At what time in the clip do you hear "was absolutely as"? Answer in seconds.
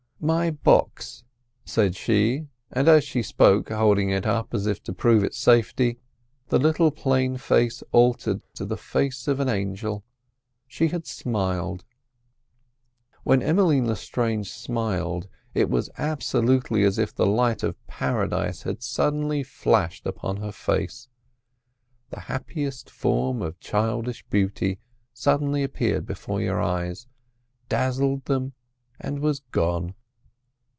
15.71-16.99